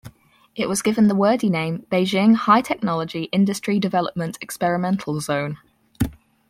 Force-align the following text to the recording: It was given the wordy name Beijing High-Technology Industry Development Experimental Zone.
It 0.55 0.67
was 0.67 0.81
given 0.81 1.07
the 1.07 1.13
wordy 1.13 1.47
name 1.47 1.85
Beijing 1.91 2.33
High-Technology 2.33 3.25
Industry 3.25 3.79
Development 3.79 4.35
Experimental 4.41 5.19
Zone. 5.21 5.59